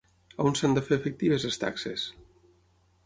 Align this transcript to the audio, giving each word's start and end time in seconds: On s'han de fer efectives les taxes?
On 0.43 0.55
s'han 0.59 0.73
de 0.77 0.83
fer 0.87 0.97
efectives 1.01 1.47
les 1.49 1.61
taxes? 1.65 2.07